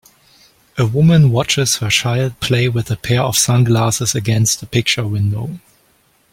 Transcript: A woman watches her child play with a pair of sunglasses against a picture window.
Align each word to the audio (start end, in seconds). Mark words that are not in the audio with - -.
A 0.79 0.85
woman 0.87 1.29
watches 1.29 1.75
her 1.75 1.89
child 1.89 2.39
play 2.39 2.67
with 2.67 2.89
a 2.89 2.95
pair 2.95 3.21
of 3.21 3.37
sunglasses 3.37 4.15
against 4.15 4.63
a 4.63 4.65
picture 4.65 5.05
window. 5.05 5.59